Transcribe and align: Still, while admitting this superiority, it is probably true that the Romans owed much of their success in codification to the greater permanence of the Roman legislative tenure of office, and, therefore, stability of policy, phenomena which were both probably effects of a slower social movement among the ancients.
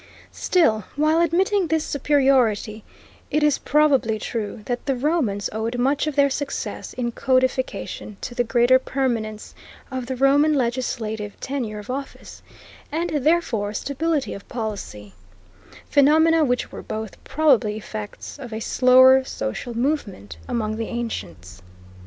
Still, 0.33 0.85
while 0.95 1.21
admitting 1.21 1.67
this 1.67 1.85
superiority, 1.85 2.83
it 3.29 3.43
is 3.43 3.59
probably 3.59 4.17
true 4.17 4.63
that 4.65 4.87
the 4.87 4.95
Romans 4.95 5.47
owed 5.53 5.77
much 5.77 6.07
of 6.07 6.15
their 6.15 6.27
success 6.31 6.93
in 6.93 7.11
codification 7.11 8.17
to 8.21 8.33
the 8.33 8.43
greater 8.43 8.79
permanence 8.79 9.53
of 9.91 10.07
the 10.07 10.15
Roman 10.15 10.55
legislative 10.55 11.39
tenure 11.39 11.77
of 11.77 11.91
office, 11.91 12.41
and, 12.91 13.11
therefore, 13.11 13.75
stability 13.75 14.33
of 14.33 14.49
policy, 14.49 15.13
phenomena 15.87 16.43
which 16.43 16.71
were 16.71 16.81
both 16.81 17.23
probably 17.23 17.77
effects 17.77 18.39
of 18.39 18.51
a 18.51 18.59
slower 18.59 19.23
social 19.23 19.77
movement 19.77 20.37
among 20.47 20.77
the 20.77 20.87
ancients. 20.87 21.61